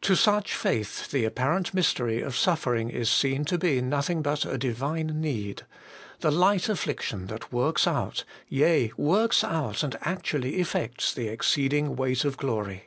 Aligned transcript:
To 0.00 0.16
such 0.16 0.52
faith 0.56 1.12
the 1.12 1.24
apparent 1.24 1.72
mystery 1.72 2.20
of 2.20 2.36
suffer 2.36 2.74
ing 2.74 2.90
is 2.90 3.08
seen 3.08 3.44
to 3.44 3.56
be 3.56 3.80
nothing 3.80 4.20
but 4.20 4.44
a 4.44 4.58
Divine 4.58 5.20
need 5.20 5.66
the 6.18 6.32
light 6.32 6.68
affliction 6.68 7.28
that 7.28 7.52
works 7.52 7.86
out 7.86 8.24
yea, 8.48 8.90
works 8.96 9.44
out 9.44 9.84
and 9.84 9.96
actually 10.00 10.56
effects 10.56 11.14
the 11.14 11.28
exceeding 11.28 11.94
weight 11.94 12.24
of 12.24 12.36
glory. 12.36 12.86